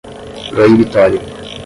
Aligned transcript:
proibitório 0.49 1.21